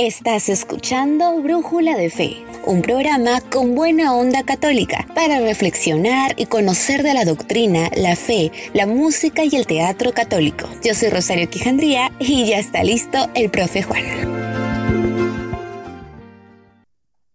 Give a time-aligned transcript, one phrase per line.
[0.00, 7.02] Estás escuchando Brújula de Fe, un programa con buena onda católica para reflexionar y conocer
[7.02, 10.68] de la doctrina, la fe, la música y el teatro católico.
[10.84, 14.04] Yo soy Rosario Quijandría y ya está listo el profe Juan.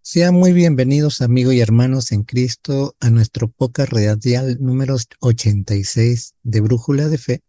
[0.02, 6.62] Sean muy bienvenidos amigos y hermanos en Cristo a nuestro poca radial número 86 de
[6.62, 7.42] Brújula de Fe,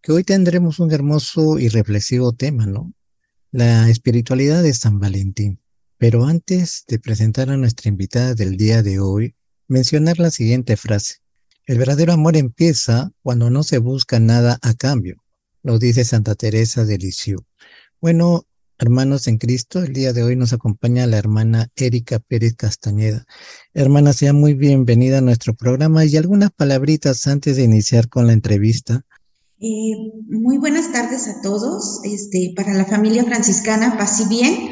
[0.00, 2.94] que hoy tendremos un hermoso y reflexivo tema, ¿no?
[3.50, 5.60] La espiritualidad de San Valentín.
[5.96, 9.34] Pero antes de presentar a nuestra invitada del día de hoy,
[9.66, 11.16] mencionar la siguiente frase.
[11.66, 15.22] El verdadero amor empieza cuando no se busca nada a cambio,
[15.62, 17.42] lo dice Santa Teresa de Lisieux.
[18.00, 18.46] Bueno,
[18.78, 23.26] hermanos en Cristo, el día de hoy nos acompaña la hermana Erika Pérez Castañeda.
[23.74, 28.34] Hermana, sea muy bienvenida a nuestro programa y algunas palabritas antes de iniciar con la
[28.34, 29.04] entrevista
[29.60, 32.00] eh, muy buenas tardes a todos.
[32.04, 34.70] Este, para la familia franciscana, paz y bien.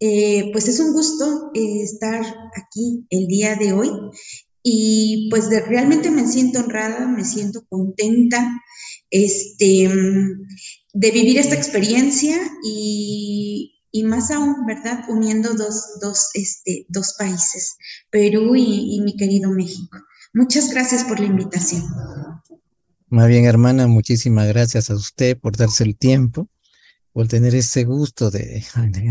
[0.00, 2.20] Eh, pues es un gusto eh, estar
[2.54, 3.90] aquí el día de hoy
[4.62, 8.48] y pues realmente me siento honrada, me siento contenta
[9.10, 9.90] este,
[10.92, 15.00] de vivir esta experiencia y, más aún, ¿verdad?
[15.08, 17.76] Uniendo dos, dos, este, dos países,
[18.10, 19.98] Perú y, y mi querido México.
[20.32, 21.82] Muchas gracias por la invitación.
[23.10, 26.46] Más bien, hermana, muchísimas gracias a usted por darse el tiempo,
[27.14, 28.62] por tener ese gusto de,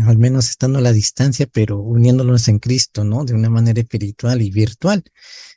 [0.06, 3.24] al menos estando a la distancia, pero uniéndonos en Cristo, ¿no?
[3.24, 5.02] De una manera espiritual y virtual,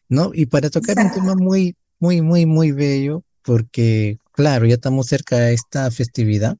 [0.10, 0.32] ¿no?
[0.34, 5.38] Y para tocar un tema muy, muy, muy, muy bello, porque, claro, ya estamos cerca
[5.38, 6.58] de esta festividad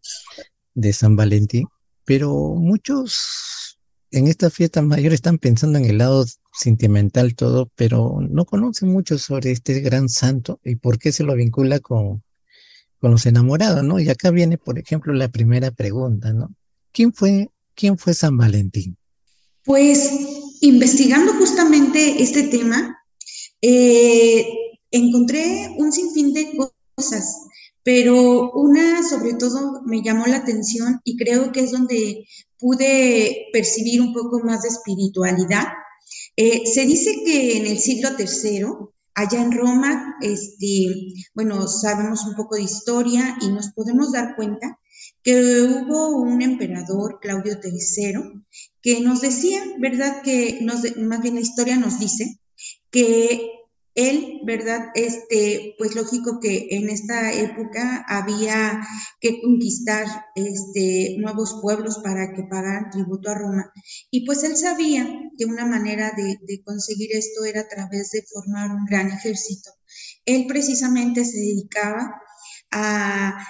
[0.76, 1.68] de San Valentín,
[2.06, 3.71] pero muchos
[4.12, 9.18] en esta fiesta mayor están pensando en el lado sentimental todo, pero no conoce mucho
[9.18, 12.22] sobre este gran santo y por qué se lo vincula con,
[13.00, 14.00] con los enamorados, ¿no?
[14.00, 16.54] Y acá viene, por ejemplo, la primera pregunta, ¿no?
[16.92, 18.98] ¿Quién fue, quién fue San Valentín?
[19.64, 20.12] Pues
[20.62, 22.98] investigando justamente este tema,
[23.62, 24.46] eh,
[24.92, 26.52] encontré un sinfín de
[26.96, 27.48] cosas,
[27.84, 32.26] pero una sobre todo me llamó la atención y creo que es donde
[32.60, 35.66] pude percibir un poco más de espiritualidad
[36.36, 38.66] eh, se dice que en el siglo III,
[39.14, 44.80] allá en Roma, este, bueno, sabemos un poco de historia y nos podemos dar cuenta
[45.24, 48.44] que hubo un emperador, Claudio III,
[48.82, 50.22] que nos decía, ¿verdad?
[50.24, 52.40] Que nos, más bien la historia nos dice
[52.90, 53.50] que
[53.96, 54.88] él, ¿verdad?
[54.96, 58.82] Este, pues lógico que en esta época había
[59.20, 63.72] que conquistar este, nuevos pueblos para que pagaran tributo a Roma.
[64.10, 65.08] Y pues él sabía
[65.38, 69.72] que una manera de, conseguir esto era a través de formar un gran ejército.
[70.26, 72.22] Él precisamente se dedicaba
[72.72, 73.46] a,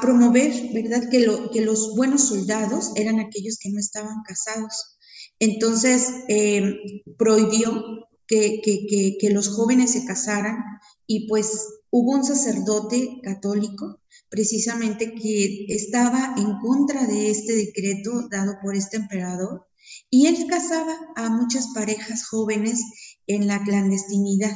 [0.00, 1.10] promover, ¿verdad?
[1.10, 4.98] Que, lo, que los buenos soldados eran aquellos que no estaban casados.
[5.40, 6.76] Entonces, eh,
[7.18, 10.58] prohibió que, los jóvenes se casaran
[11.06, 11.50] y pues
[11.90, 18.96] hubo un sacerdote católico precisamente que estaba en contra de este decreto dado por este
[18.96, 19.66] emperador
[20.08, 22.80] y él casaba a muchas parejas jóvenes
[23.26, 24.54] en la clandestinidad,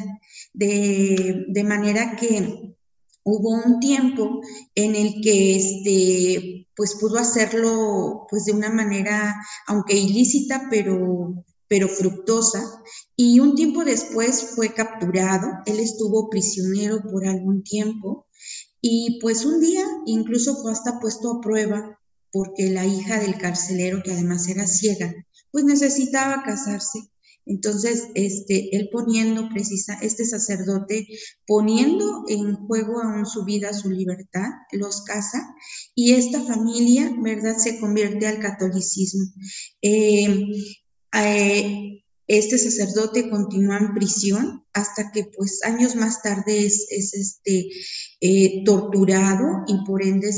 [0.52, 2.76] de, de manera que
[3.24, 4.40] hubo un tiempo
[4.74, 9.34] en el que este, pues pudo hacerlo pues de una manera,
[9.66, 12.62] aunque ilícita, pero pero fructosa,
[13.16, 18.26] y un tiempo después fue capturado, él estuvo prisionero por algún tiempo,
[18.80, 21.98] y pues un día incluso fue hasta puesto a prueba
[22.30, 25.14] porque la hija del carcelero, que además era ciega,
[25.50, 26.98] pues necesitaba casarse.
[27.46, 31.06] Entonces, este, él poniendo precisa, este sacerdote
[31.46, 35.54] poniendo en juego aún su vida, su libertad, los casa
[35.94, 39.26] y esta familia, ¿verdad?, se convierte al catolicismo.
[39.82, 40.48] Eh,
[41.14, 47.68] eh, este sacerdote continúa en prisión hasta que pues años más tarde es, este,
[48.20, 50.30] eh, torturado y por ende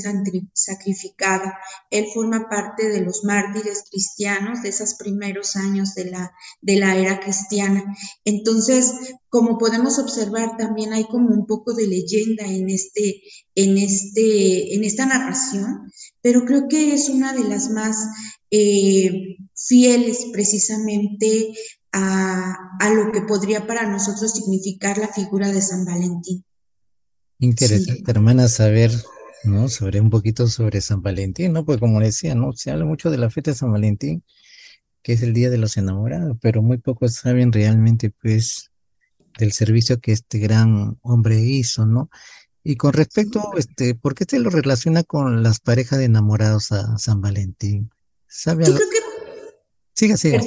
[0.53, 1.53] sacrificado.
[1.91, 6.97] Él forma parte de los mártires cristianos de esos primeros años de la, de la
[6.97, 7.85] era cristiana.
[8.25, 8.93] Entonces,
[9.29, 13.23] como podemos observar, también hay como un poco de leyenda en, este,
[13.55, 15.91] en, este, en esta narración,
[16.21, 17.97] pero creo que es una de las más
[18.51, 21.55] eh, fieles precisamente
[21.93, 26.45] a, lo que podría para nosotros significar la figura de San Valentín.
[27.39, 28.93] Interesante, hermana, saber,
[29.45, 29.69] ¿no?
[29.69, 31.65] Sobre un poquito sobre San Valentín, ¿no?
[31.65, 32.53] Pues como decía, ¿no?
[32.53, 34.23] Se habla mucho de la fiesta de San Valentín,
[35.03, 38.71] que es el Día de los Enamorados, pero muy pocos saben realmente, pues,
[39.39, 42.11] del servicio que este gran hombre hizo, ¿no?
[42.63, 46.99] Y con respecto, este, ¿por qué se lo relaciona con las parejas de enamorados a
[46.99, 47.91] San Valentín?
[48.27, 49.16] ¿Sabe yo creo que...
[49.97, 50.41] Siga, siga.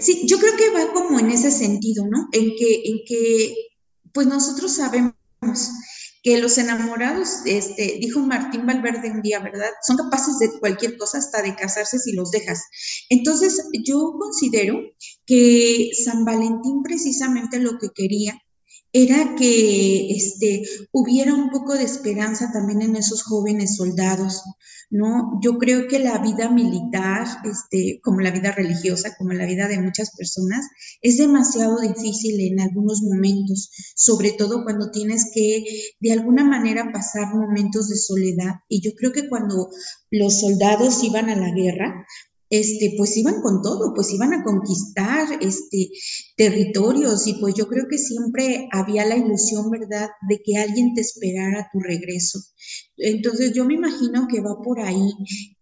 [0.00, 2.28] Sí, yo creo que va como en ese sentido, ¿no?
[2.32, 3.54] En que, en que,
[4.12, 5.14] pues nosotros sabemos
[6.22, 9.68] que los enamorados, este, dijo Martín Valverde un día, ¿verdad?
[9.86, 12.62] Son capaces de cualquier cosa, hasta de casarse si los dejas.
[13.10, 14.80] Entonces, yo considero
[15.26, 18.40] que San Valentín precisamente lo que quería
[18.96, 24.42] era que este, hubiera un poco de esperanza también en esos jóvenes soldados,
[24.88, 25.38] ¿no?
[25.42, 29.80] Yo creo que la vida militar, este, como la vida religiosa, como la vida de
[29.80, 30.64] muchas personas,
[31.02, 35.62] es demasiado difícil en algunos momentos, sobre todo cuando tienes que
[36.00, 38.54] de alguna manera pasar momentos de soledad.
[38.66, 39.68] Y yo creo que cuando
[40.10, 42.06] los soldados iban a la guerra,
[42.50, 45.90] este, pues iban con todo, pues iban a conquistar este,
[46.36, 51.00] territorios y pues yo creo que siempre había la ilusión, ¿verdad?, de que alguien te
[51.00, 52.40] esperara a tu regreso.
[52.98, 55.12] Entonces yo me imagino que va por ahí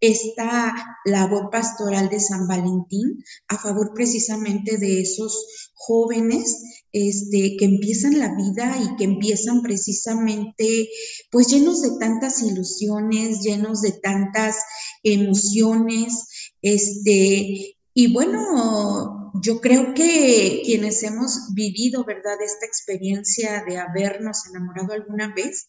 [0.01, 0.73] esta
[1.05, 8.35] labor pastoral de San Valentín a favor precisamente de esos jóvenes este, que empiezan la
[8.37, 10.89] vida y que empiezan precisamente
[11.31, 14.57] pues llenos de tantas ilusiones, llenos de tantas
[15.03, 16.29] emociones,
[16.64, 24.94] este, y bueno, yo creo que quienes hemos vivido, ¿verdad?, esta experiencia de habernos enamorado
[24.94, 25.69] alguna vez,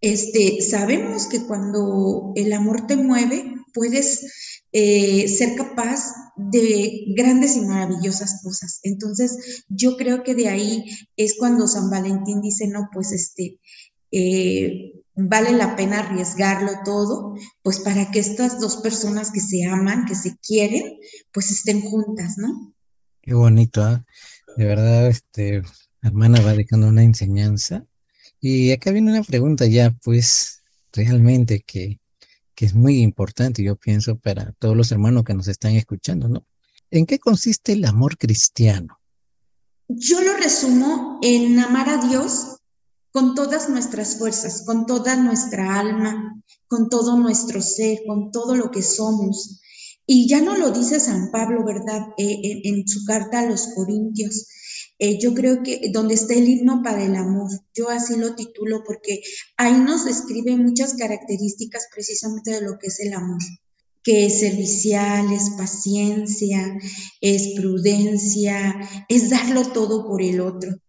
[0.00, 7.62] este, sabemos que cuando el amor te mueve, puedes eh, ser capaz de grandes y
[7.62, 8.78] maravillosas cosas.
[8.84, 10.84] Entonces, yo creo que de ahí
[11.16, 13.58] es cuando San Valentín dice, no, pues este,
[14.12, 20.04] eh, vale la pena arriesgarlo todo, pues para que estas dos personas que se aman,
[20.06, 20.98] que se quieren,
[21.32, 22.74] pues estén juntas, ¿no?
[23.22, 24.02] Qué bonito, ¿eh?
[24.56, 25.62] De verdad, este,
[26.02, 27.84] hermana va dejando una enseñanza.
[28.40, 30.62] Y acá viene una pregunta ya, pues,
[30.92, 32.00] realmente que,
[32.54, 36.46] que es muy importante, yo pienso, para todos los hermanos que nos están escuchando, ¿no?
[36.90, 39.00] ¿En qué consiste el amor cristiano?
[39.88, 42.53] Yo lo resumo en amar a Dios
[43.14, 48.72] con todas nuestras fuerzas, con toda nuestra alma, con todo nuestro ser, con todo lo
[48.72, 49.60] que somos.
[50.04, 52.08] Y ya no lo dice San Pablo, ¿verdad?
[52.18, 54.48] Eh, en, su carta a los Corintios.
[54.98, 58.82] Eh, yo creo que donde está el himno para el amor, yo así lo titulo
[58.84, 59.20] porque
[59.58, 63.38] ahí nos describe muchas características precisamente de lo que es el amor,
[64.02, 66.76] que es servicial, es paciencia,
[67.20, 68.74] es prudencia,
[69.08, 70.80] es darlo todo por el otro.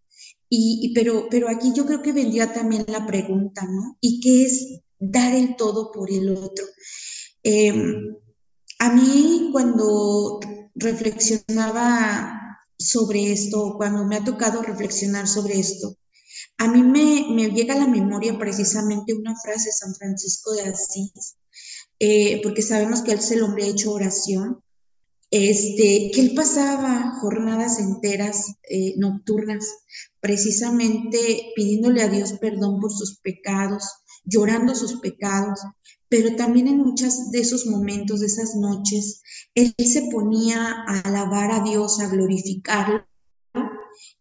[0.49, 3.97] Y, pero, pero aquí yo creo que vendría también la pregunta, ¿no?
[3.99, 6.65] ¿Y qué es dar el todo por el otro?
[7.43, 8.15] Em,
[8.79, 10.39] a mí cuando
[10.75, 12.41] reflexionaba
[12.77, 15.97] sobre esto, cuando me ha tocado reflexionar sobre esto,
[16.57, 20.63] a mí me, me llega a la memoria precisamente una frase de San Francisco de
[20.63, 21.37] Asís,
[21.99, 24.61] eh, porque sabemos que él es el hombre hecho oración,
[25.31, 29.65] este, que él pasaba jornadas enteras eh, nocturnas,
[30.25, 33.83] precisamente pidiéndole a Dios perdón por sus pecados,
[34.23, 35.59] llorando sus pecados,
[36.09, 39.21] pero también en muchos de esos momentos, de esas noches,
[39.53, 43.05] él se ponía a alabar a Dios, a glorificarlo,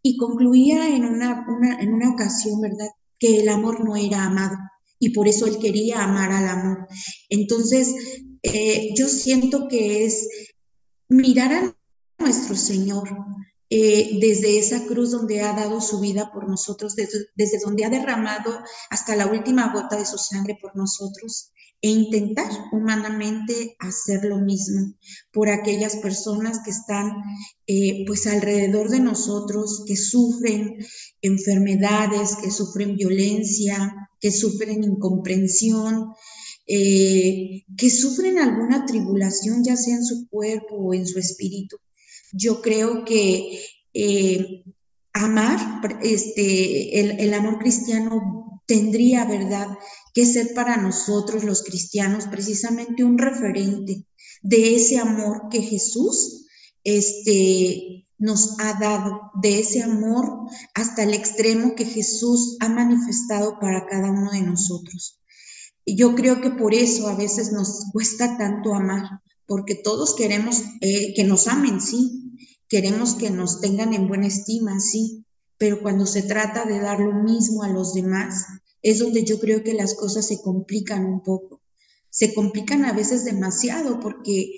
[0.02, 1.46] y concluía en una,
[1.80, 4.58] en una ocasión, ¿verdad?, que el amor no era amado
[4.98, 6.86] y por eso él quería amar al amor.
[7.30, 7.94] Entonces,
[8.42, 10.28] eh, yo siento que es
[11.08, 11.76] mirar a
[12.18, 13.08] nuestro Señor
[13.76, 18.60] eh, desde esa cruz donde ha dado su vida por nosotros, desde, donde ha derramado
[18.88, 21.50] hasta la última gota de su sangre por nosotros
[21.82, 24.94] e intentar humanamente hacer lo mismo
[25.32, 27.14] por aquellas personas que están
[27.66, 30.76] eh, pues alrededor de nosotros, que sufren
[31.20, 36.12] enfermedades, que sufren violencia, que sufren incomprensión,
[36.68, 41.76] eh, que sufren alguna tribulación, ya sea en su cuerpo o en su espíritu.
[42.36, 44.64] Yo creo que eh,
[45.12, 49.68] amar, este, el, el amor cristiano tendría, ¿verdad?,
[50.12, 54.06] que ser para nosotros los cristianos precisamente un referente
[54.42, 56.46] de ese amor que Jesús
[56.84, 63.86] este, nos ha dado, de ese amor hasta el extremo que Jesús ha manifestado para
[63.86, 65.20] cada uno de nosotros.
[65.84, 70.62] Y yo creo que por eso a veces nos cuesta tanto amar, porque todos queremos
[70.80, 72.23] eh, que nos amen, sí,
[72.74, 75.24] queremos que nos tengan en buena estima, sí,
[75.58, 78.46] pero cuando se trata de dar lo mismo a los demás,
[78.82, 81.62] es donde yo creo que las cosas se complican un poco.
[82.10, 84.50] Se complican a veces demasiado porque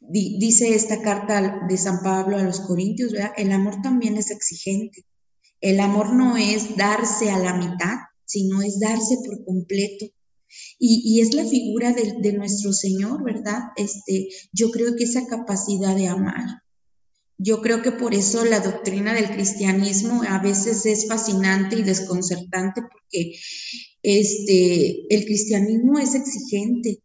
[0.00, 5.04] dice esta carta de San Pablo a los Corintios, el amor también es exigente.
[5.60, 7.96] El amor no es darse a la mitad,
[8.26, 10.06] sino es darse por completo
[10.78, 13.58] Y, es la figura de, de, nuestro Señor, ¿verdad?
[13.76, 16.62] Este, yo creo que esa capacidad de amar.
[17.38, 22.82] Yo creo que por eso la doctrina del cristianismo a veces es fascinante y desconcertante
[22.82, 23.38] porque
[24.02, 27.00] este, el cristianismo es exigente.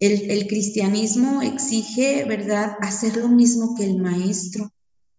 [0.00, 4.72] El, el cristianismo exige, ¿verdad?, hacer lo mismo que el maestro.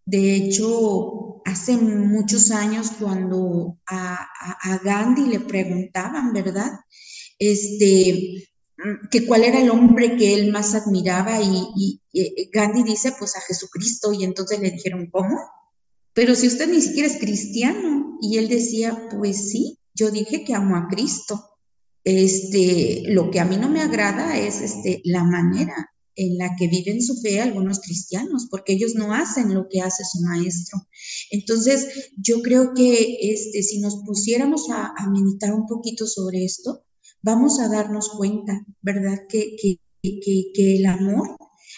[0.05, 4.27] De hecho, hace muchos años cuando a,
[4.84, 6.72] Gandhi le preguntaban, ¿verdad?
[7.39, 8.50] Este,
[9.10, 13.42] que cuál era el hombre que él más admiraba y, y, Gandhi dice pues a
[13.42, 15.38] Jesucristo y entonces le dijeron, ¿cómo?
[16.14, 20.54] Pero si usted ni siquiera es cristiano y él decía, pues sí, yo dije que
[20.54, 21.48] amo a Cristo.
[22.04, 26.68] Este, lo que a mí no me agrada es este, la manera en la que
[26.68, 30.80] viven su fe algunos cristianos, porque ellos no hacen lo que hace su maestro.
[31.32, 36.84] Entonces, yo creo que este, si nos pusiéramos a, meditar un poquito sobre esto,
[37.22, 39.20] vamos a darnos cuenta, ¿verdad?
[39.30, 41.38] Que, que, que, el amor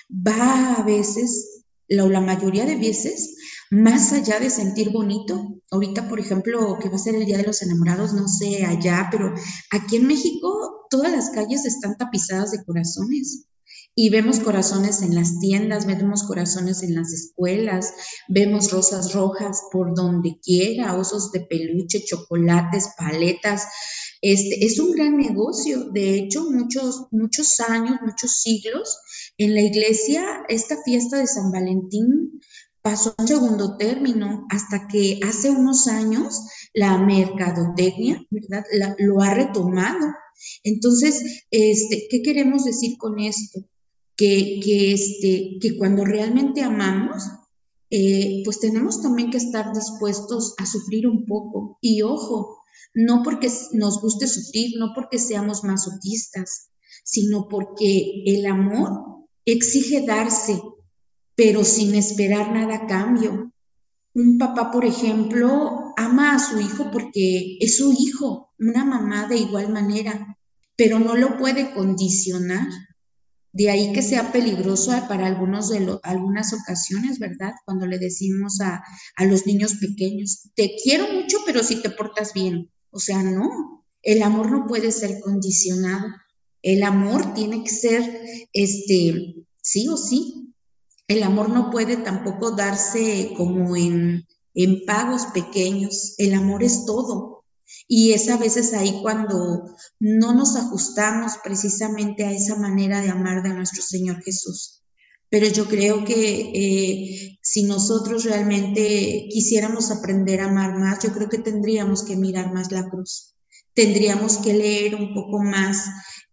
[0.10, 3.36] va a veces, la, la mayoría de veces,
[3.70, 5.62] más allá de sentir bonito.
[5.72, 9.08] Ahorita, por ejemplo, que va a ser el Día de los Enamorados, no sé allá,
[9.12, 9.34] pero
[9.72, 13.48] aquí en México todas las calles están tapizadas de corazones
[13.96, 17.94] y vemos corazones en las tiendas, vemos corazones en las escuelas,
[18.28, 23.68] vemos rosas rojas por donde quiera, osos de peluche, chocolates, paletas.
[24.24, 25.92] Este, es un gran negocio.
[25.92, 28.98] De hecho, muchos, muchos años, muchos siglos,
[29.38, 32.40] en la iglesia, esta fiesta de San Valentín
[32.82, 36.42] pasó a segundo término hasta que hace unos años
[36.74, 38.64] la mercadotecnia, ¿verdad?
[39.00, 40.08] lo ha retomado.
[40.64, 43.60] Entonces, este, ¿qué queremos decir con esto?
[44.16, 47.24] que, este, que cuando realmente amamos,
[47.96, 51.78] eh, pues tenemos también que estar dispuestos a sufrir un poco.
[51.80, 52.58] Y ojo,
[52.96, 56.72] no porque nos guste sufrir, no porque seamos masoquistas,
[57.04, 60.60] sino porque el amor exige darse,
[61.36, 63.54] pero sin esperar nada a cambio.
[64.16, 69.38] Un papá, por ejemplo, ama a su hijo porque es su hijo, una mamá de
[69.38, 70.36] igual manera,
[70.76, 72.68] pero no lo puede condicionar
[73.54, 77.54] de ahí que sea peligroso para algunos de algunas ocasiones, ¿verdad?
[77.66, 78.84] Cuando le decimos a,
[79.16, 82.72] a los niños pequeños, te quiero mucho, pero si te portas bien.
[82.90, 86.08] O sea, no, el amor no puede ser condicionado.
[86.64, 88.22] El amor tiene que ser,
[88.54, 90.54] este, sí o sí.
[91.08, 96.16] El amor no puede tampoco darse como en, en pagos pequeños.
[96.18, 97.33] El amor es todo.
[97.88, 99.64] Y es a veces ahí cuando
[100.00, 104.84] no nos ajustamos precisamente a esa manera de amar de nuestro Señor Jesús.
[105.30, 111.28] Pero yo creo que eh, si nosotros realmente quisiéramos aprender a amar más, yo creo
[111.28, 113.36] que tendríamos que mirar más la cruz.
[113.74, 115.88] Tendríamos que leer un poco más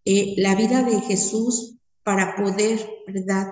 [0.04, 3.48] eh, la vida de Jesús para poder, ¿verdad?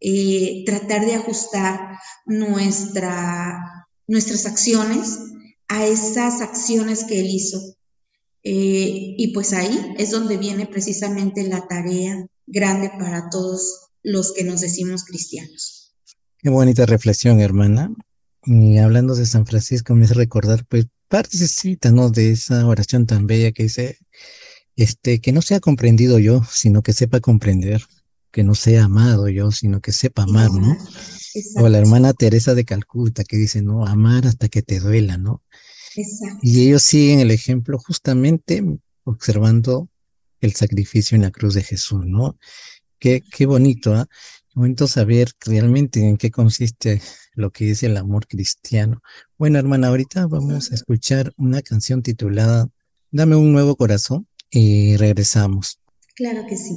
[0.00, 5.18] Eh, tratar de ajustar nuestra, nuestras acciones
[5.68, 7.58] a esas acciones que él hizo.
[8.42, 14.44] Eh, y pues ahí es donde viene precisamente la tarea grande para todos los que
[14.44, 15.94] nos decimos cristianos.
[16.38, 17.92] Qué bonita reflexión, hermana.
[18.44, 22.10] Y hablando de San Francisco, me hace recordar, pues, partecita, ¿no?
[22.10, 23.98] De esa oración tan bella que dice,
[24.76, 27.82] este, que no sea comprendido yo, sino que sepa comprender,
[28.30, 30.76] que no sea amado yo, sino que sepa amar, ¿no?
[31.56, 35.42] O la hermana Teresa de Calcuta que dice, no, amar hasta que te duela, ¿no?
[36.42, 38.62] Y ellos siguen el ejemplo justamente
[39.04, 39.88] observando
[40.40, 42.38] el sacrificio en la cruz de Jesús, ¿no?
[42.98, 44.06] Qué, qué bonito, ¿ah?
[44.48, 47.00] Qué bonito saber realmente en qué consiste
[47.34, 49.02] lo que es el amor cristiano.
[49.38, 52.68] Bueno, hermana, ahorita vamos a escuchar una canción titulada
[53.10, 55.80] Dame un nuevo corazón y regresamos.
[56.14, 56.76] Claro que sí.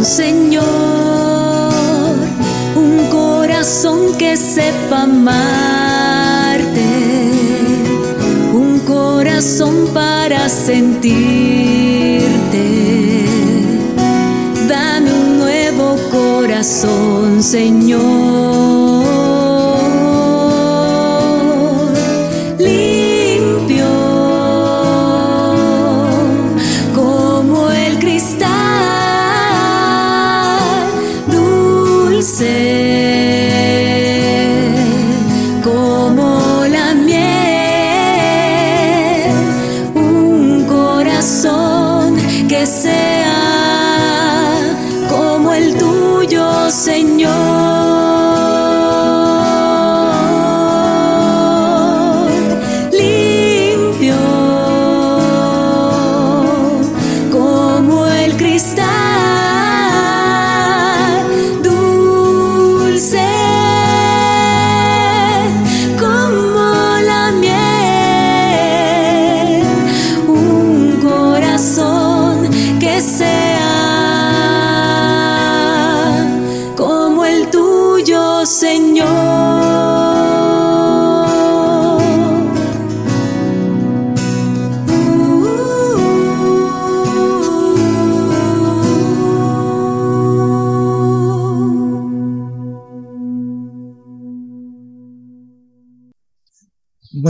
[0.04, 0.64] Señor,
[2.76, 6.70] un corazón que sepa amarte,
[8.54, 11.16] un corazón para sentirte.
[14.70, 18.35] Dame un nuevo corazón, Señor.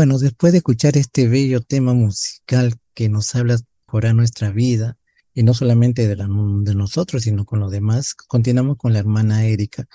[0.05, 4.99] Bueno, después de escuchar este bello tema musical que nos habla a nuestra vida,
[5.33, 9.87] y no solamente de, de nosotros, sino con los demás, continuamos con la hermana Erika.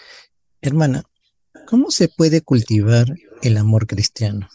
[0.61, 1.05] Hermana,
[1.68, 3.07] ¿cómo se puede cultivar
[3.42, 4.49] el amor cristiano?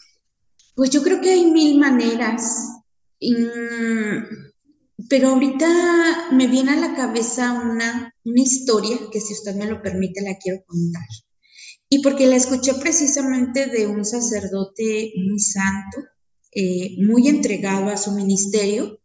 [0.74, 2.82] Pues yo creo que hay mil maneras,
[5.08, 10.20] pero ahorita me viene a la cabeza una historia que si usted me lo permite
[10.20, 11.06] la quiero contar.
[11.88, 15.98] Y porque la escuché precisamente de un sacerdote muy santo,
[16.52, 18.98] eh, muy entregado a su ministerio,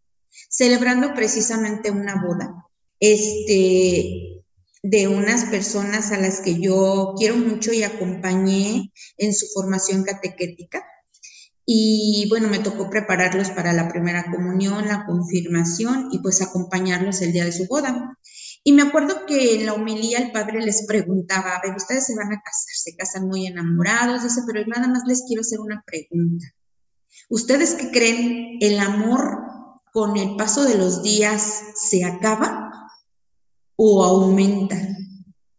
[0.49, 2.65] celebrando precisamente una boda,
[2.99, 4.41] este,
[4.83, 10.83] de unas personas a las que yo quiero mucho y acompañé en su formación catequética.
[11.65, 17.31] Y bueno, me tocó prepararlos para la primera comunión, la confirmación y pues acompañarlos el
[17.31, 18.17] día de su boda.
[18.63, 22.15] Y me acuerdo que en la homilía el padre les preguntaba, a ver, ustedes se
[22.15, 25.83] van a casar, se casan muy enamorados, dice, pero nada más les quiero hacer una
[25.85, 26.45] pregunta.
[27.29, 28.57] ¿Ustedes qué creen?
[28.61, 29.39] ¿El amor
[29.91, 32.71] con el paso de los días se acaba
[33.75, 34.77] o aumenta?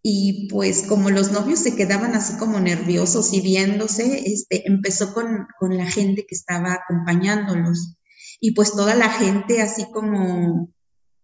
[0.02, 5.46] Y pues como los novios se quedaban así como nerviosos y viéndose, este, empezó con,
[5.58, 7.96] con la gente que estaba acompañándolos.
[8.40, 10.71] Y pues toda la gente así como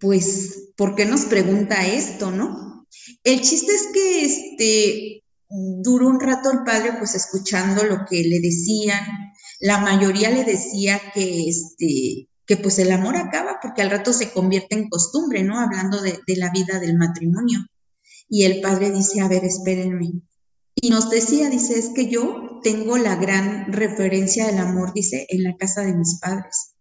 [0.01, 2.87] pues, ¿por qué nos pregunta esto, no?
[3.25, 8.41] El chiste es que este, duró un rato el padre pues escuchando lo que le
[8.41, 9.01] decían.
[9.61, 14.31] La mayoría le decía que este, que pues el amor acaba porque al rato se
[14.31, 15.59] convierte en costumbre, ¿no?
[15.59, 17.59] Hablando de, de la vida del matrimonio.
[18.29, 20.23] Y el padre dice, a ver, espérenme.
[20.75, 25.43] Y nos decía, dice, es que yo tengo la gran referencia del amor, dice, en
[25.43, 26.75] la casa de mis padres.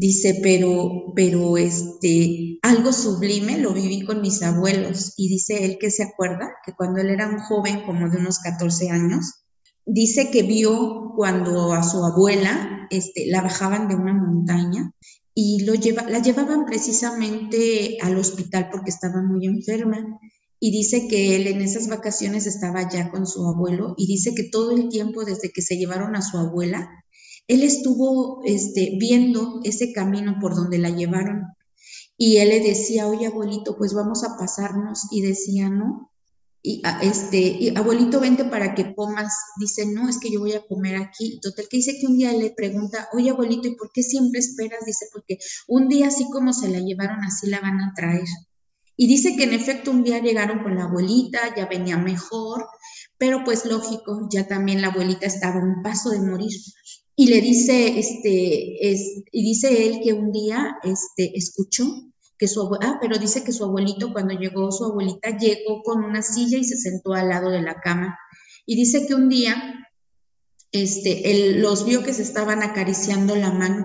[0.00, 5.14] Dice, pero, pero este, algo sublime lo viví con mis abuelos.
[5.16, 8.38] Y dice él que se acuerda que cuando él era un joven, como de unos
[8.38, 9.44] 14 años,
[9.84, 14.92] dice que vio cuando a su abuela este, la bajaban de una montaña
[15.34, 20.20] y lo lleva, la llevaban precisamente al hospital porque estaba muy enferma.
[20.60, 24.44] Y dice que él en esas vacaciones estaba ya con su abuelo y dice que
[24.44, 26.88] todo el tiempo desde que se llevaron a su abuela,
[27.48, 31.46] él estuvo este, viendo ese camino por donde la llevaron
[32.16, 36.12] y él le decía, oye abuelito, pues vamos a pasarnos y decía, no,
[36.62, 39.32] y este, y, abuelito, vente para que comas.
[39.58, 41.38] Dice, no, es que yo voy a comer aquí.
[41.40, 44.84] Total, que dice que un día le pregunta, oye, abuelito, ¿y por qué siempre esperas?
[44.84, 48.26] Dice, porque un día así como se la llevaron, así la van a traer.
[48.96, 52.66] Y dice que en efecto un día llegaron con la abuelita, ya venía mejor,
[53.16, 56.50] pero pues lógico, ya también la abuelita estaba a un paso de morir.
[57.20, 61.84] Y le dice, este, es, y dice él que un día, este, escuchó
[62.38, 66.22] que su ah, pero dice que su abuelito, cuando llegó su abuelita, llegó con una
[66.22, 68.16] silla y se sentó al lado de la cama.
[68.66, 69.56] Y dice que un día,
[70.70, 73.84] este, él los vio que se estaban acariciando la mano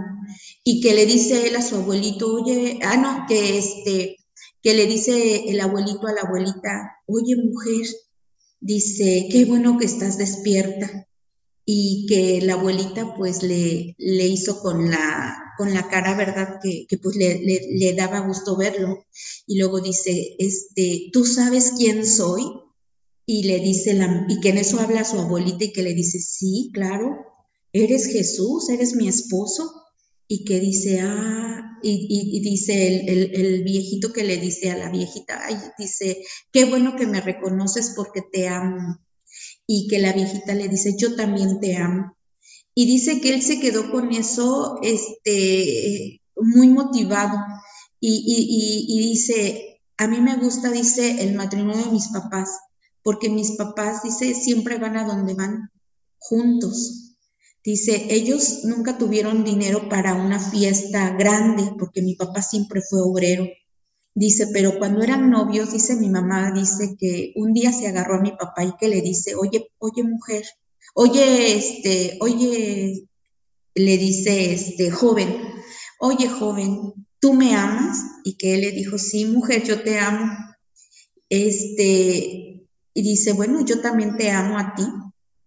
[0.63, 4.17] y que le dice él a su abuelito, oye, ah, no, que este,
[4.61, 7.87] que le dice el abuelito a la abuelita, oye mujer,
[8.59, 11.07] dice, qué bueno que estás despierta.
[11.65, 16.59] Y que la abuelita pues le, le hizo con la, con la cara, ¿verdad?
[16.61, 19.05] Que, que pues le, le, daba gusto verlo.
[19.47, 22.43] Y luego dice, este, ¿tú sabes quién soy?
[23.25, 26.19] Y le dice, la, y que en eso habla su abuelita y que le dice,
[26.19, 27.17] sí, claro,
[27.71, 29.71] eres Jesús, eres mi esposo.
[30.27, 35.57] Y que dice, ah, y, dice el, viejito que le dice a la viejita, ay,
[35.77, 38.99] dice, qué bueno que me reconoces porque te amo.
[39.67, 42.15] Y que la viejita le dice, yo también te amo.
[42.75, 47.37] Y dice que él se quedó con eso, este, muy motivado.
[47.99, 52.49] Y, y dice, a mí me gusta, dice, el matrimonio de mis papás,
[53.01, 55.69] porque mis papás, dice, siempre van a donde van,
[56.17, 57.03] juntos
[57.63, 63.45] Dice, ellos nunca tuvieron dinero para una fiesta grande porque mi papá siempre fue obrero.
[64.15, 68.21] Dice, pero cuando eran novios, dice mi mamá, dice que un día se agarró a
[68.21, 70.45] mi papá y que le dice, oye, oye mujer,
[70.93, 73.07] oye, este, oye,
[73.73, 75.35] le dice, este, joven,
[75.99, 77.97] oye, joven, ¿tú me amas?
[78.23, 80.31] Y que él le dijo, sí, mujer, yo te amo.
[81.29, 84.85] Este, y dice, bueno, yo también te amo a ti.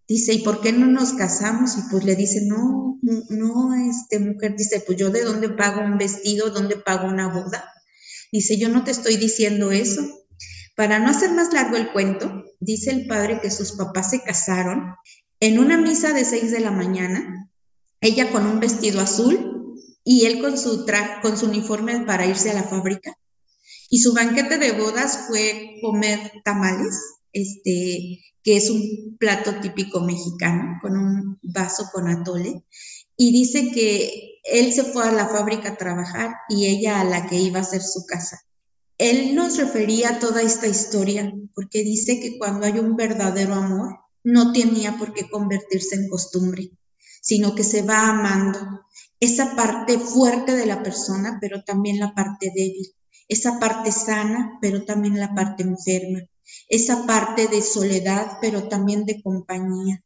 [0.08, 1.76] Dice, ¿y por qué no nos casamos?
[1.78, 5.98] Y pues le dice, no, no, este mujer, dice, pues yo de dónde pago un
[5.98, 7.75] vestido, dónde pago una boda.
[8.32, 10.02] Dice, yo no te estoy diciendo eso.
[10.76, 14.94] Para no hacer más largo el cuento, dice el padre que sus papás se casaron
[15.40, 17.50] en una misa de seis de la mañana,
[18.00, 20.86] ella con un vestido azul y él con su,
[21.22, 23.16] con su uniforme para irse a la fábrica.
[23.90, 26.94] Y su banquete de bodas fue comer tamales,
[27.32, 32.64] este, que es un plato típico mexicano, con un vaso con atole,
[33.16, 37.26] y dice que él se fue a la fábrica a trabajar y ella a la
[37.26, 38.40] que iba a ser su casa.
[38.98, 43.98] Él nos refería a toda esta historia porque dice que cuando hay un verdadero amor,
[44.24, 46.70] no tenía por qué convertirse en costumbre,
[47.20, 48.58] sino que se va amando.
[49.20, 52.92] Esa parte fuerte de la persona, pero también la parte débil,
[53.28, 56.20] esa parte sana, pero también la parte enferma,
[56.68, 60.02] esa parte de soledad, pero también de compañía,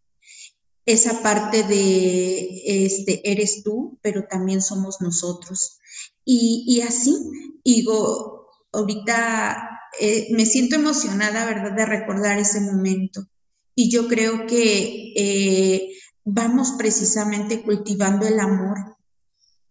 [0.92, 5.78] esa parte de, este, eres tú, pero también somos nosotros.
[6.24, 7.16] Y, así,
[7.64, 13.26] digo, ahorita eh, me siento emocionada, ¿verdad?, de recordar ese momento.
[13.74, 15.88] Y yo creo que eh,
[16.24, 18.96] vamos precisamente cultivando el amor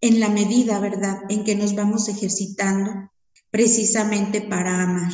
[0.02, 2.92] en la medida, ¿verdad?, en que nos vamos ejercitando
[3.52, 5.12] precisamente para amar.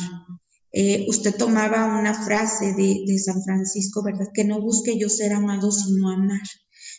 [0.78, 4.26] Eh, usted tomaba una frase de, San Francisco, ¿verdad?
[4.34, 6.42] Que no busque yo ser amado, sino amar.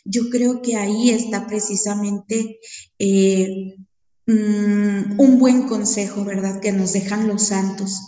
[0.04, 2.58] Yo creo que ahí está precisamente
[2.98, 3.76] eh,
[4.26, 6.58] mm, un buen consejo, ¿verdad?
[6.58, 8.00] Que nos dejan los santos,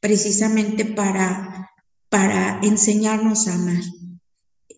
[0.00, 1.72] precisamente para,
[2.08, 3.82] para enseñarnos a amar.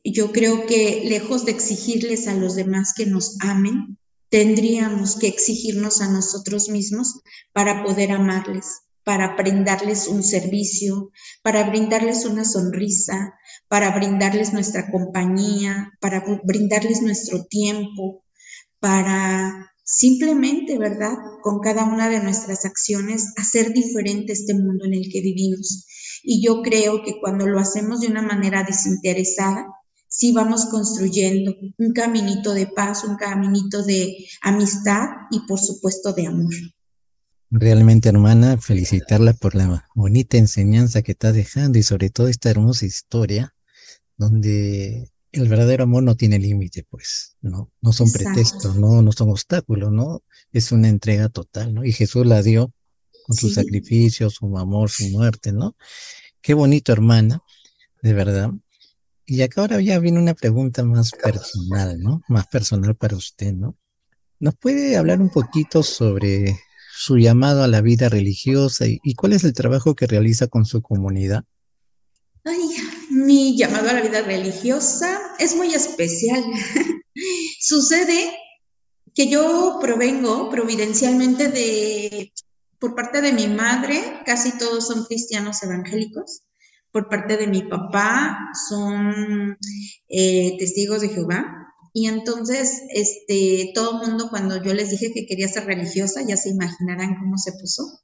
[0.03, 3.99] Yo creo que lejos de exigirles a los demás que nos amen,
[4.31, 7.21] tendríamos que exigirnos a nosotros mismos
[7.53, 11.11] para poder amarles para brindarles un servicio,
[11.43, 13.35] para brindarles una sonrisa,
[13.69, 18.25] para brindarles nuestra compañía, para brindarles nuestro tiempo,
[18.79, 21.15] para simplemente, ¿verdad?
[21.43, 25.87] Con cada una de nuestras acciones, hacer diferente este mundo en el que vivimos.
[26.23, 29.67] Y yo creo que cuando lo hacemos de una manera desinteresada,
[30.09, 36.27] sí vamos construyendo un caminito de paz, un caminito de amistad y por supuesto de
[36.27, 36.53] amor.
[37.53, 42.87] Realmente, hermana, felicitarla por la bonita enseñanza que está dejando y sobre todo esta hermosa
[42.87, 43.57] historia
[44.17, 47.73] donde el verdadero amor no tiene límite, pues, ¿no?
[47.81, 50.23] No son pretextos, no, no son obstáculos, ¿no?
[50.53, 51.85] Es una entrega total, ¿no?
[51.85, 52.73] Y Jesús la dio
[53.27, 55.77] con su sacrificio, su amor, su muerte, ¿no?
[56.41, 57.43] Qué bonito, hermana,
[58.01, 58.51] de verdad.
[59.27, 62.23] Y acá ahora ya viene una pregunta más personal, ¿no?
[62.29, 63.77] Más personal para usted, ¿no?
[64.39, 66.57] ¿Nos puede hablar un poquito sobre
[67.01, 70.83] su llamado a la vida religiosa y, cuál es el trabajo que realiza con su
[70.83, 71.45] comunidad?
[72.45, 72.61] Ay,
[73.09, 76.45] mi llamado a la vida religiosa es muy especial.
[77.59, 78.37] Sucede
[79.15, 82.35] que yo provengo providencialmente de
[82.79, 86.43] por parte de mi madre, casi todos son cristianos evangélicos.
[86.91, 89.57] Por parte de mi papá, son
[90.07, 91.60] eh, testigos de Jehová.
[91.93, 96.37] Y entonces, este, todo el mundo, cuando yo les dije que quería ser religiosa, ya
[96.37, 98.01] se imaginarán cómo se puso.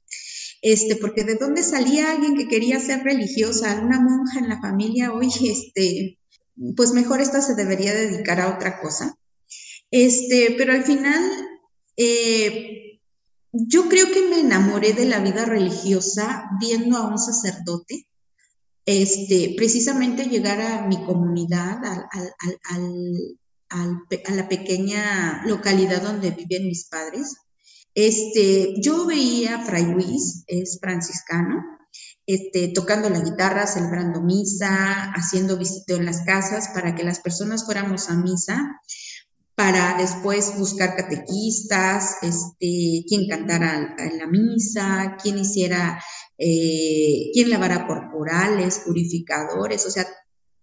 [0.61, 5.13] Este, porque de dónde salía alguien que quería ser religiosa, alguna monja en la familia,
[5.13, 6.19] oye, este,
[6.75, 9.17] pues mejor esta se debería dedicar a otra cosa.
[9.91, 11.23] Este, pero al final,
[11.95, 12.99] eh,
[13.51, 18.07] yo creo que me enamoré de la vida religiosa viendo a un sacerdote,
[18.85, 21.77] este, precisamente llegar a mi comunidad,
[23.69, 27.35] a la pequeña localidad donde viven mis padres.
[27.93, 31.63] Este, yo veía a Fray Luis, es franciscano,
[32.27, 37.65] este, tocando la guitarra, celebrando misa, haciendo visiteo en las casas para que las personas
[37.65, 38.81] fuéramos a misa,
[39.55, 45.99] para después buscar catequistas, este, quien cantara en la misa, quien hiciera,
[46.37, 50.05] eh, quien lavara corporales, purificadores, o sea,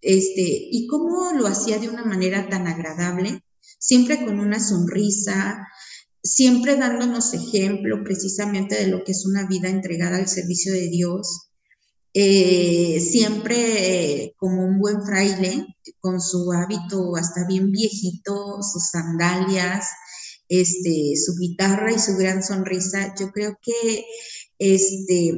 [0.05, 3.41] este, y cómo lo hacía de una manera tan agradable,
[3.79, 5.67] siempre con una sonrisa,
[6.21, 11.49] siempre dándonos ejemplo precisamente de lo que es una vida entregada al servicio de Dios,
[12.13, 15.65] eh, siempre como un buen fraile,
[15.99, 19.87] con su hábito hasta bien viejito, sus sandalias,
[20.47, 24.05] este, su guitarra y su gran sonrisa, yo creo que
[24.59, 25.33] este,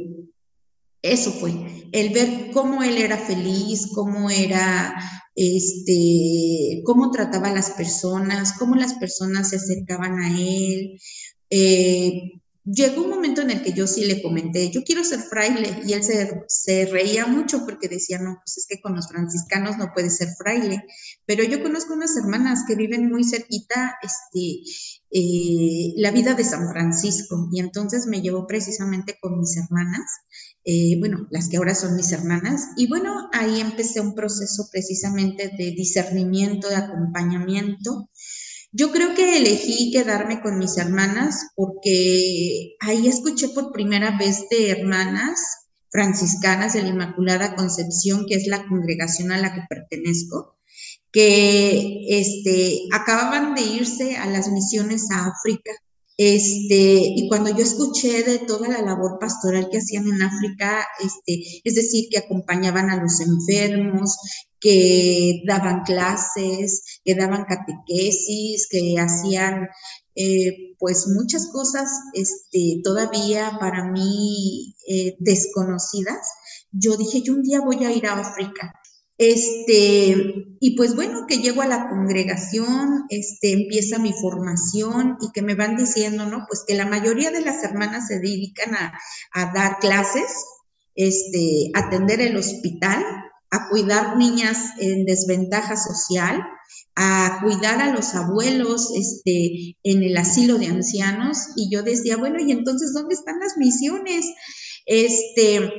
[1.01, 1.53] eso fue,
[1.91, 4.95] el ver cómo él era feliz, cómo era,
[5.36, 10.99] este, cómo trataba a las personas, cómo las personas se acercaban a él.
[11.49, 15.81] Eh, llegó un momento en el que yo sí le comenté, yo quiero ser fraile,
[15.86, 19.91] y él se, reía mucho porque decía, no, pues es que con los franciscanos no
[19.93, 20.83] puede ser fraile,
[21.25, 24.62] pero yo conozco unas hermanas que viven muy cerquita, este,
[25.12, 30.12] eh, la vida de San Francisco, y entonces me llevó precisamente con mis hermanas,
[30.69, 35.47] eh, bueno, las que ahora son mis hermanas, y bueno, ahí empecé un proceso precisamente
[35.58, 38.10] de discernimiento, de acompañamiento,
[38.73, 44.69] yo creo que elegí quedarme con mis hermanas porque ahí escuché por primera vez de
[44.69, 45.39] hermanas
[45.89, 50.58] franciscanas de la Inmaculada Concepción, que es la congregación a la que pertenezco,
[51.13, 55.71] que este, acababan de irse a las misiones a África.
[56.17, 61.62] Este, y cuando yo escuché de toda la labor pastoral que hacían en África, este,
[61.63, 64.17] es decir, que acompañaban a los enfermos,
[64.60, 69.67] que daban clases, que daban catequesis, que hacían
[70.15, 76.27] eh, pues muchas cosas este, todavía para mí eh, desconocidas.
[76.71, 78.73] Yo dije, yo un día voy a ir a África.
[79.17, 80.15] Este,
[80.60, 85.56] y pues bueno, que llego a la congregación, este, empieza mi formación y que me
[85.56, 86.45] van diciendo, ¿no?
[86.47, 88.99] Pues que la mayoría de las hermanas se dedican a,
[89.34, 90.32] a dar clases,
[90.95, 93.03] este, atender el hospital,
[93.49, 96.43] a cuidar niñas en desventaja social,
[96.95, 101.38] a cuidar a los abuelos este, en el asilo de ancianos.
[101.56, 104.25] Y yo decía, bueno, ¿y entonces dónde están las misiones?
[104.86, 105.71] Este,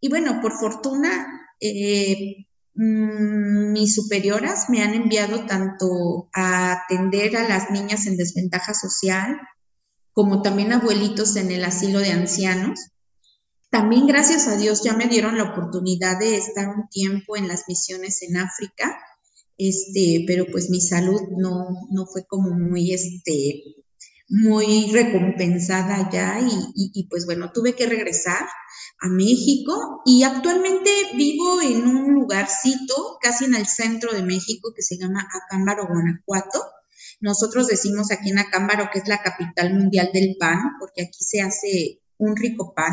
[0.00, 1.26] y bueno, por fortuna,
[1.60, 2.45] eh,
[2.76, 9.38] mis superioras me han enviado tanto a atender a las niñas en desventaja social,
[10.12, 12.78] como también abuelitos en el asilo de ancianos.
[13.70, 17.64] También gracias a Dios ya me dieron la oportunidad de estar un tiempo en las
[17.66, 18.98] misiones en África,
[19.58, 23.62] este, pero pues mi salud no, no fue como muy, este,
[24.28, 28.46] muy recompensada ya y, y, pues bueno, tuve que regresar
[29.00, 34.82] a México y actualmente vivo en un lugarcito casi en el centro de México que
[34.82, 36.62] se llama Acámbaro, Guanajuato.
[37.20, 41.40] Nosotros decimos aquí en Acámbaro que es la capital mundial del pan, porque aquí se
[41.40, 42.92] hace un rico pan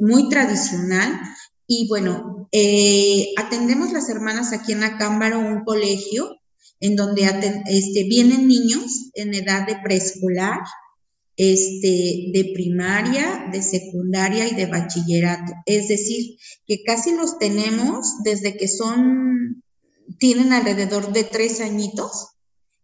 [0.00, 1.20] muy tradicional.
[1.66, 6.38] Y bueno, eh, atendemos las hermanas aquí en Acámbaro un colegio
[6.82, 7.22] en donde
[7.66, 10.58] este, vienen niños en edad de preescolar,
[11.36, 15.52] este, de primaria, de secundaria y de bachillerato.
[15.66, 19.62] Es decir, que casi los tenemos desde que son,
[20.18, 22.32] tienen alrededor de tres añitos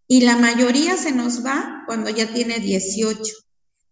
[0.06, 3.22] y la mayoría se nos va cuando ya tiene 18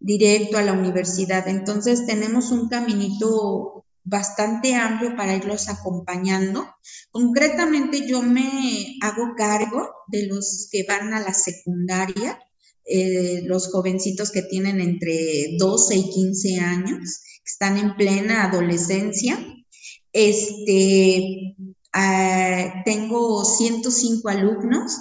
[0.00, 1.46] directo a la universidad.
[1.48, 6.66] Entonces tenemos un caminito bastante amplio para irlos acompañando.
[7.10, 12.38] Concretamente yo me hago cargo de los que van a la secundaria,
[12.86, 19.38] eh, los jovencitos que tienen entre 12 y 15 años, que están en plena adolescencia.
[20.12, 21.56] Este,
[21.92, 24.96] ah, tengo 105 alumnos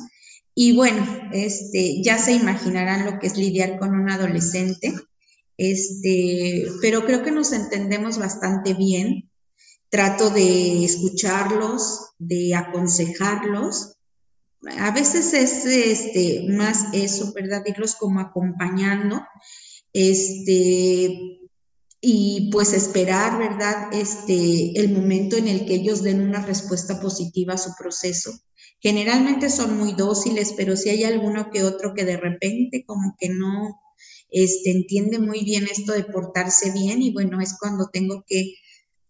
[0.56, 4.94] y bueno, este, ya se imaginarán lo que es lidiar con un adolescente.
[5.58, 9.30] este, pero creo que nos entendemos bastante bien.
[9.90, 13.95] Trato de escucharlos, de aconsejarlos.
[14.80, 17.64] A veces es este, más eso, ¿verdad?
[17.66, 19.22] Irlos como acompañando.
[19.94, 21.40] Este,
[22.02, 23.94] y pues esperar, ¿verdad?
[23.94, 28.32] Este, el momento en el que ellos den una respuesta positiva a su proceso.
[28.80, 33.30] Generalmente son muy dóciles, pero si hay alguno que otro que de repente como que
[33.30, 33.82] no
[34.30, 38.54] este, entiende muy bien esto de portarse bien y bueno, es cuando tengo que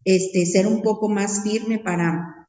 [0.06, 2.45] este, ser un poco más firme para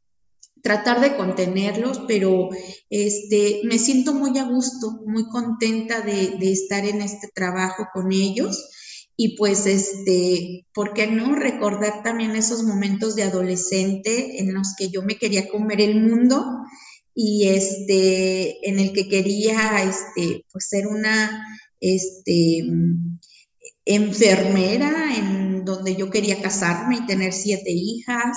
[0.67, 2.49] tratar de contenerlos, pero
[2.91, 8.69] este, me siento muy a gusto, muy contenta de, estar en este trabajo con ellos.
[9.17, 14.89] Y pues este, ¿por qué no recordar también esos momentos de adolescente en los que
[14.89, 16.45] yo me quería comer el mundo
[17.15, 21.47] y este, en el que quería este, pues ser una
[21.79, 22.65] este,
[23.85, 28.37] enfermera, en donde yo quería casarme y tener siete hijas,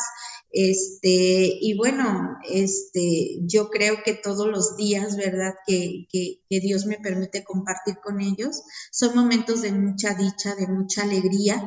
[0.52, 5.54] este, y bueno, este, yo creo que todos los días, ¿verdad?
[5.68, 11.04] Que, que, Dios me permite compartir con ellos, son momentos de mucha dicha, de mucha
[11.04, 11.62] alegría,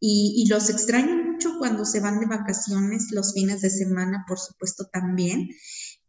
[0.00, 4.38] y, y, los extraño mucho cuando se van de vacaciones, los fines de semana, por
[4.38, 5.48] supuesto, también.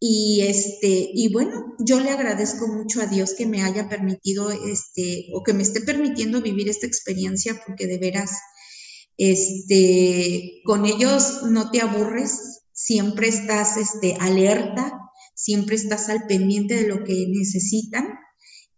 [0.06, 5.28] Y este, y bueno, yo le agradezco mucho a Dios que me haya permitido este,
[5.34, 8.32] o que me esté permitiendo vivir esta experiencia, porque de veras,
[9.18, 15.00] este, con ellos no te aburres, siempre estás este, alerta,
[15.36, 18.08] siempre estás al pendiente de lo que necesitan.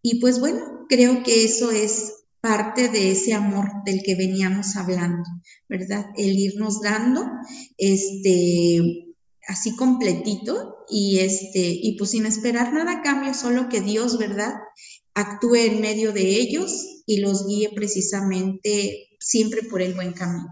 [0.01, 5.23] Y pues bueno, creo que eso es parte de ese amor del que veníamos hablando,
[5.67, 6.05] ¿verdad?
[6.15, 7.25] El irnos dando,
[7.77, 9.15] este,
[9.47, 14.53] así completito y este y pues sin esperar nada a cambio, solo que Dios, ¿verdad?
[15.15, 20.51] actúe en medio de ellos y los guíe precisamente siempre por el buen camino.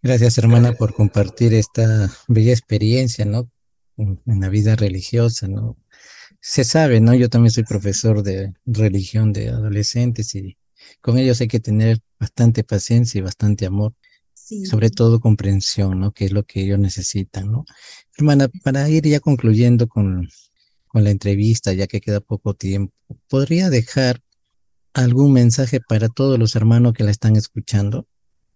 [0.00, 3.50] Gracias, hermana, por compartir esta bella experiencia, ¿no?
[3.96, 5.76] En la vida religiosa, ¿no?
[6.40, 7.14] Se sabe, ¿no?
[7.14, 10.56] Yo también soy profesor de religión de adolescentes y
[11.00, 13.94] con ellos hay que tener bastante paciencia y bastante amor
[14.64, 16.12] sobre todo comprensión, ¿no?
[16.12, 17.64] Que es lo que ellos necesitan, ¿no?
[18.16, 20.28] Hermana, para ir ya concluyendo con,
[20.86, 22.94] con la entrevista, ya que queda poco tiempo,
[23.28, 24.22] ¿podría dejar
[25.02, 28.06] algún mensaje para todos los hermanos que la están escuchando?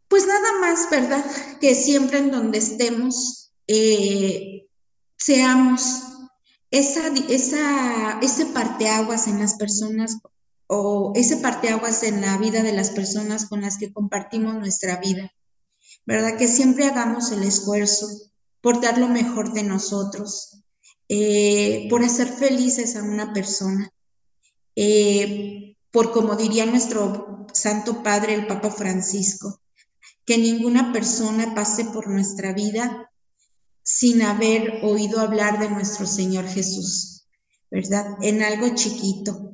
[0.09, 1.25] Pues nada más, ¿verdad?
[1.61, 4.67] Que siempre en donde estemos, eh,
[5.17, 6.03] seamos
[6.71, 10.19] esa, esa, ese parteaguas en las personas
[10.67, 15.33] o ese parteaguas en la vida de las personas con las que compartimos nuestra vida.
[16.07, 16.37] ¿verdad?
[16.37, 18.07] Que siempre hagamos el esfuerzo
[18.61, 20.63] por dar lo mejor de nosotros,
[21.09, 23.91] eh, por hacer felices a una persona,
[24.77, 29.61] eh, por como diría nuestro Santo Padre, el Papa Francisco,
[30.25, 33.11] que ninguna persona pase por nuestra vida
[33.83, 37.27] sin haber oído hablar de nuestro Señor Jesús,
[37.71, 38.07] ¿verdad?
[38.23, 39.53] En algo chiquito.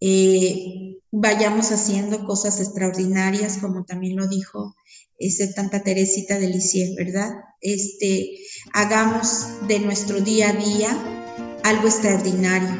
[0.00, 4.74] Eh, vayamos haciendo cosas extraordinarias, como también lo dijo
[5.18, 7.30] ese Tanta Teresita de Lisieux, ¿verdad?
[7.60, 8.38] Este,
[8.72, 12.76] hagamos de nuestro día a día algo extraordinario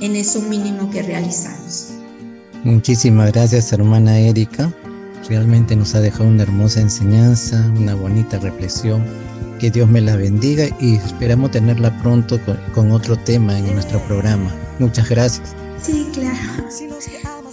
[0.00, 1.97] en eso mínimo que realizamos.
[2.68, 4.70] Muchísimas gracias, hermana Erika.
[5.26, 9.02] Realmente nos ha dejado una hermosa enseñanza, una bonita reflexión.
[9.58, 14.00] Que Dios me la bendiga y esperamos tenerla pronto con, con otro tema en nuestro
[14.00, 14.54] programa.
[14.78, 15.54] Muchas gracias.
[15.82, 16.36] Sí, claro.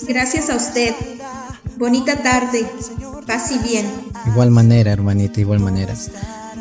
[0.05, 0.93] Gracias a usted.
[1.77, 2.65] Bonita tarde.
[3.25, 3.85] Paz y bien.
[4.27, 5.95] Igual manera, hermanita, igual manera.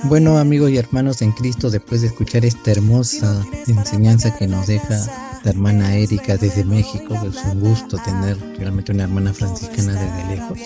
[0.07, 5.01] Bueno, amigos y hermanos en Cristo, después de escuchar esta hermosa enseñanza que nos deja
[5.43, 10.59] la hermana Erika desde México, es un gusto tener realmente una hermana franciscana desde lejos.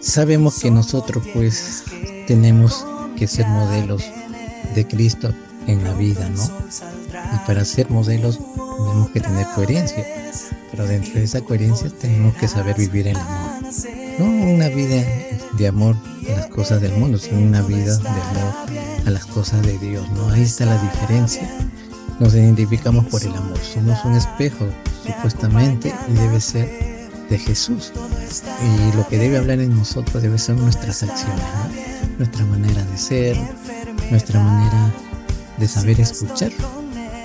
[0.00, 1.84] Sabemos que nosotros pues
[2.26, 2.84] tenemos
[3.16, 4.04] que ser modelos
[4.74, 5.32] de Cristo
[5.66, 6.44] en la vida, ¿no?
[7.34, 10.06] Y para ser modelos tenemos que tener coherencia,
[10.70, 13.64] pero dentro de esa coherencia tenemos que saber vivir el amor.
[14.18, 15.04] No una vida
[15.58, 15.94] de amor
[16.28, 18.54] a las cosas del mundo, sino una vida de amor
[19.06, 20.30] a las cosas de Dios, ¿no?
[20.30, 21.48] Ahí está la diferencia.
[22.18, 24.66] Nos identificamos por el amor, somos un espejo,
[25.04, 27.92] supuestamente, y debe ser de Jesús.
[28.62, 31.44] Y lo que debe hablar en nosotros debe ser nuestras acciones,
[32.16, 33.36] nuestra manera de ser,
[34.10, 34.94] nuestra manera
[35.58, 36.52] de saber escuchar,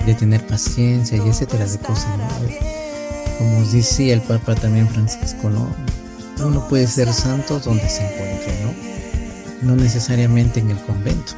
[0.04, 2.08] de tener paciencia y etcétera de cosas.
[3.38, 5.68] Como decía el Papa también Francisco, ¿no?
[6.46, 9.68] Uno puede ser santo donde se encuentre, ¿no?
[9.68, 11.32] No necesariamente en el convento.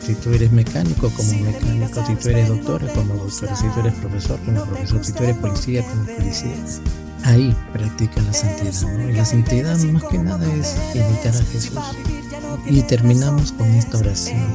[0.00, 3.94] Si tú eres mecánico como mecánico, si tú eres doctor como doctor, si tú eres
[3.94, 6.54] profesor como profesor, si tú eres policía como policía.
[7.24, 8.88] ahí practica la santidad.
[8.92, 9.10] ¿no?
[9.10, 11.80] Y la santidad más que nada es imitar a Jesús.
[12.66, 14.46] Y terminamos con esta oración.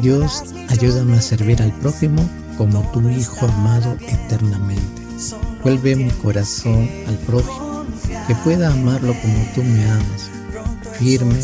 [0.00, 5.02] Dios, ayúdame a servir al prójimo como tu Hijo amado eternamente.
[5.62, 7.63] Vuelve mi corazón al prójimo,
[8.26, 10.30] que pueda amarlo como tú me amas,
[10.98, 11.38] firme,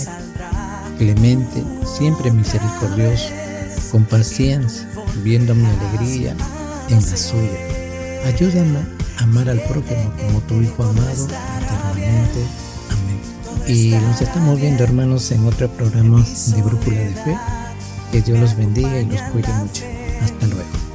[0.98, 3.28] clemente, siempre misericordioso,
[3.90, 4.88] con paciencia,
[5.22, 6.34] viendo mi alegría
[6.88, 7.58] en la suya.
[8.26, 8.78] Ayúdame
[9.18, 12.44] a amar al prójimo como tu Hijo amado eternamente.
[12.90, 13.20] Amén.
[13.66, 16.24] Y nos estamos viendo hermanos en otro programa
[16.54, 17.38] de Brújula de Fe.
[18.12, 19.84] Que Dios los bendiga y los cuide mucho.
[20.22, 20.89] Hasta luego.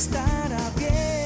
[0.00, 1.19] estará bien.